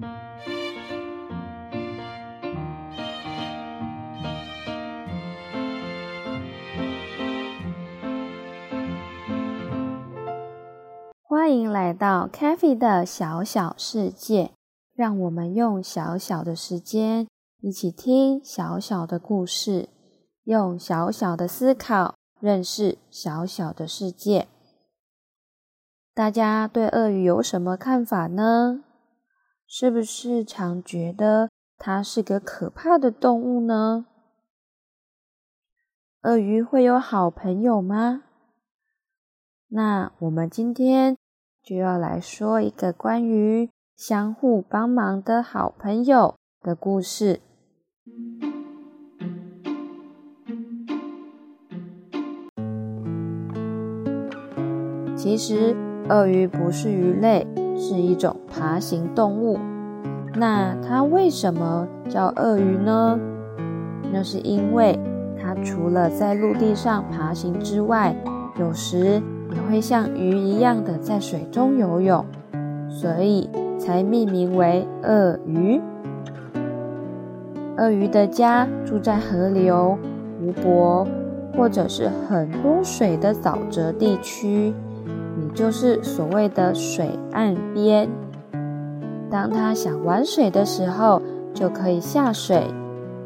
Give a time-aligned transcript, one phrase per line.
[0.00, 0.08] 欢
[11.52, 14.52] 迎来到 c a f e 的小小世界，
[14.94, 17.26] 让我们用小小的时间
[17.60, 19.88] 一起听小小的故事，
[20.44, 24.46] 用小小的思考认识小小的世界。
[26.14, 28.84] 大家对鳄鱼有什么看法呢？
[29.68, 34.06] 是不是常觉得它是个可怕的动物呢？
[36.22, 38.22] 鳄鱼会有好朋友吗？
[39.68, 41.16] 那我们今天。
[41.60, 47.42] 就要来说一个关于相互帮忙的好朋友的故事。
[55.14, 55.76] 其实，
[56.08, 57.46] 鳄鱼不是鱼类，
[57.78, 59.58] 是一种爬行动物。
[60.34, 63.18] 那它为什么叫鳄鱼呢？
[64.12, 64.98] 那是因为
[65.40, 68.14] 它除了在陆地上爬行之外，
[68.58, 69.22] 有时。
[69.50, 72.22] 也会像鱼一样的在水中游泳，
[72.86, 75.80] 所以才命名为鳄鱼。
[77.78, 79.96] 鳄鱼的家住在河流、
[80.38, 81.06] 湖泊，
[81.56, 84.74] 或者是很多水的沼泽地区，
[85.54, 88.08] 就是所谓的水岸边。
[89.30, 91.20] 当他想玩水的时候，
[91.52, 92.62] 就可以下水；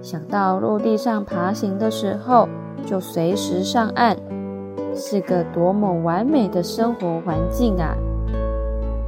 [0.01, 2.49] 想到陆地上爬行的时候，
[2.85, 4.17] 就随时上岸。
[4.95, 7.97] 是个多么完美的生活环境啊！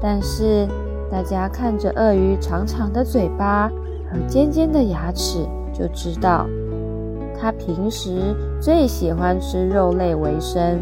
[0.00, 0.66] 但是
[1.10, 3.70] 大家看着鳄鱼长长的嘴巴
[4.10, 6.46] 和尖尖的牙齿，就知道
[7.38, 10.78] 它平时最喜欢吃肉类为生。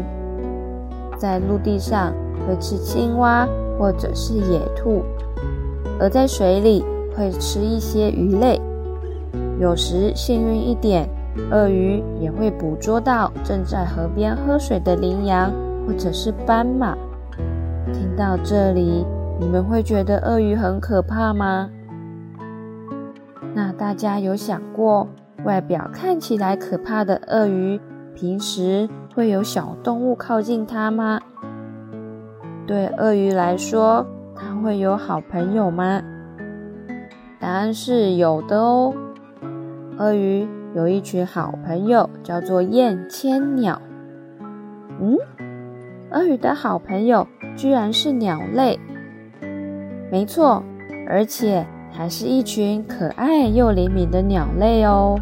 [1.17, 2.13] 在陆地上
[2.47, 3.47] 会吃青蛙
[3.79, 5.03] 或者是野兔，
[5.99, 6.83] 而在水里
[7.15, 8.61] 会吃一些鱼类。
[9.59, 11.09] 有时幸运一点。
[11.49, 15.51] 鳄鱼也会捕捉到正在河边喝水的羚羊
[15.83, 16.95] 或者是斑马。
[17.91, 19.03] 听到这里，
[19.39, 21.71] 你们会觉得鳄鱼很可怕吗？
[23.55, 25.07] 那大家有想过，
[25.43, 27.81] 外表看起来可怕的鳄鱼，
[28.15, 31.19] 平时会有小动物靠近它吗？
[32.65, 36.01] 对鳄鱼来说，它会有好朋友吗？
[37.39, 38.93] 答案是有的哦，
[39.97, 40.47] 鳄鱼。
[40.75, 43.79] 有一群好朋友，叫做燕千鸟。
[44.99, 45.15] 嗯，
[46.09, 48.79] 鳄鱼的好朋友居然是鸟类。
[50.11, 50.63] 没错，
[51.07, 55.15] 而且还是一群可爱又灵敏的鸟类哦。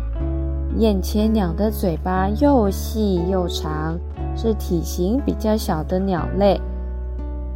[0.77, 3.99] 燕千鸟的嘴巴又细又长，
[4.35, 6.59] 是体型比较小的鸟类。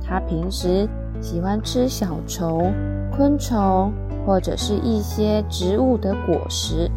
[0.05, 0.87] 它平时
[1.21, 2.71] 喜欢吃小虫、
[3.15, 3.91] 昆虫
[4.25, 6.91] 或者是一些植物的果实。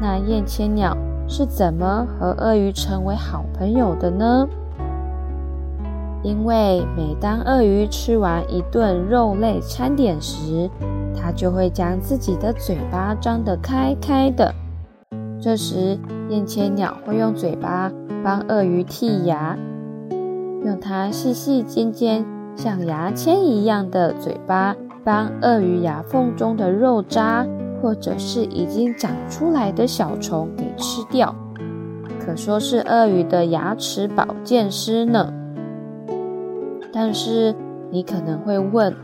[0.00, 4.46] 那燕千鸟是怎么和鳄鱼成为好朋友的呢？
[6.22, 10.70] 因为每当鳄鱼吃完一顿肉类餐点时，
[11.16, 14.54] 它就会将自己的嘴巴张得开开的。
[15.42, 15.98] 这时，
[16.28, 17.90] 燕千鸟会用嘴巴
[18.22, 19.58] 帮鳄鱼剔牙，
[20.64, 27.44] 用它细细尖尖像牙签一样的嘴巴帮鳄鱼牙缝中的肉渣。
[27.82, 31.34] 或者是已经长出来的小虫给吃掉，
[32.24, 35.34] 可说是鳄鱼的牙齿保健师呢。
[36.92, 37.52] 但是
[37.90, 38.94] 你可能会问：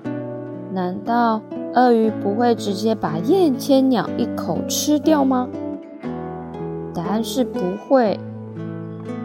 [0.72, 1.42] 难道
[1.74, 5.48] 鳄鱼不会直接把燕千鸟一口吃掉吗？
[6.98, 8.18] 答案是不会，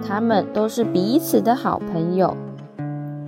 [0.08, 2.38] 它们都是彼此的好朋友。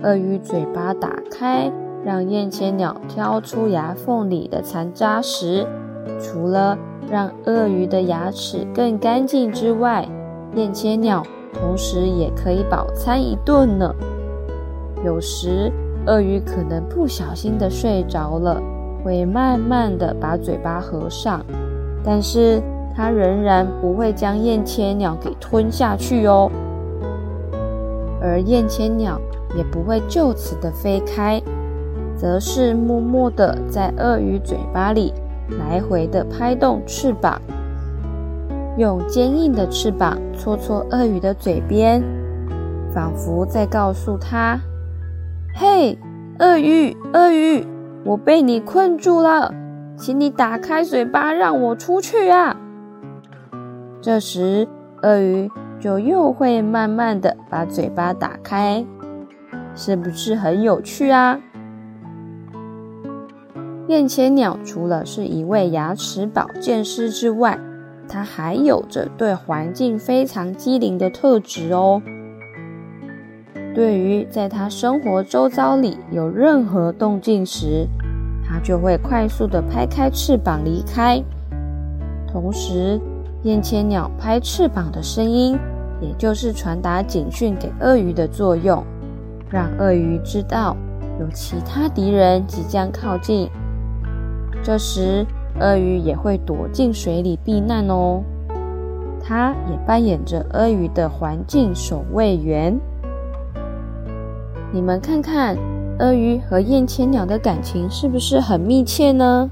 [0.04, 1.68] 鳄鱼嘴巴打开，
[2.04, 5.66] 让燕千鸟挑出牙缝里的残渣时。
[6.20, 6.78] 除了
[7.10, 10.08] 让鳄鱼的牙齿更干净之外，
[10.54, 13.92] 燕千鸟同时也可以饱餐一顿呢。
[15.04, 15.72] 有时
[16.06, 18.62] 鳄鱼可能不小心的睡着了，
[19.04, 21.44] 会慢慢的把嘴巴合上，
[22.04, 22.62] 但是
[22.96, 26.50] 它仍然不会将燕千鸟给吞下去哦。
[28.22, 29.20] 而燕千鸟
[29.54, 31.40] 也不会就此的飞开，
[32.16, 35.12] 则是默默的在鳄鱼嘴巴里。
[35.60, 37.40] 来回的拍动翅膀，
[38.76, 42.02] 用坚硬的翅膀戳戳鳄鱼的嘴边，
[42.92, 44.58] 仿佛在告诉他
[45.54, 45.96] ：“嘿，
[46.40, 47.64] 鳄鱼，鳄鱼，
[48.04, 49.54] 我被你困住了，
[49.96, 52.56] 请你打开嘴巴，让我出去啊！”
[54.06, 54.68] 这时，
[55.02, 55.50] 鳄鱼
[55.80, 58.86] 就又会慢慢的把嘴巴打开，
[59.74, 61.40] 是不是很有趣啊？
[63.88, 67.58] 燕千鸟除了是一位牙齿保健师之外，
[68.08, 72.00] 它还有着对环境非常机灵的特质哦。
[73.74, 77.88] 对于在它生活周遭里有任何动静时，
[78.48, 81.20] 它就会快速的拍开翅膀离开。
[82.30, 83.00] 同时，
[83.46, 85.56] 燕千鸟拍翅膀的声音，
[86.00, 88.82] 也就是传达警讯给鳄鱼的作用，
[89.48, 90.76] 让鳄鱼知道
[91.20, 93.48] 有其他敌人即将靠近。
[94.64, 95.24] 这时，
[95.60, 98.20] 鳄鱼也会躲进水里避难哦。
[99.22, 102.76] 它也扮演着鳄鱼的环境守卫员。
[104.72, 105.56] 你们看看，
[106.00, 109.48] 鳄鱼和燕千鸟的感情是不是很密切呢？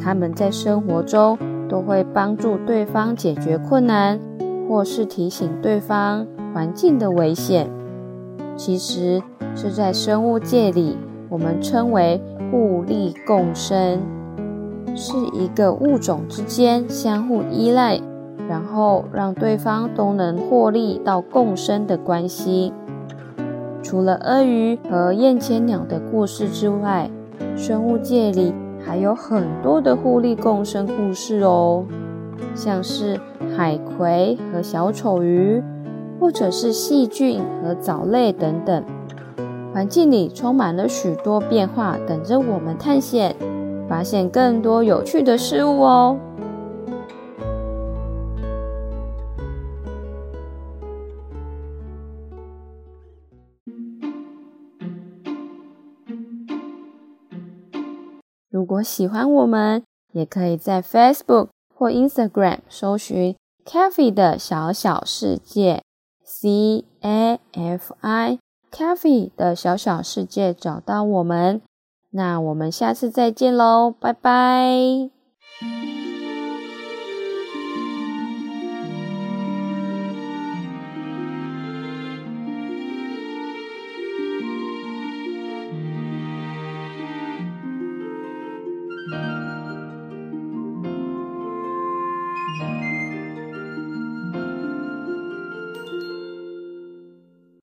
[0.00, 1.36] 他们在生活中
[1.72, 4.20] 都会帮助对方解决困难，
[4.68, 7.70] 或是提醒对方环境的危险。
[8.56, 9.22] 其实
[9.56, 10.98] 是在生物界里。
[11.30, 12.20] 我们称为
[12.50, 14.02] 互利共生，
[14.94, 17.98] 是一个物种之间相互依赖，
[18.46, 22.74] 然后让对方都能获利到共生的关系。
[23.82, 27.10] 除了鳄鱼和燕千鸟的故事之外，
[27.56, 28.52] 生物界里
[28.84, 31.84] 还有很多的互利共生故事哦，
[32.54, 33.18] 像是
[33.56, 35.62] 海葵和小丑鱼，
[36.20, 38.84] 或者是细菌和藻类等等。
[39.72, 43.34] 环境里充满了许多变化，等着我们探险，
[43.88, 46.18] 发现更多有趣的事物哦。
[58.52, 59.82] 如果喜欢我们，
[60.12, 63.34] 也可以在 Facebook 或 Instagram 搜寻
[63.64, 65.82] “Cafe 的小小世界
[66.22, 68.38] ”，C A F I。
[68.70, 71.62] Cafe 的小小世界找到我们，
[72.10, 75.21] 那我们下次再见喽，拜拜。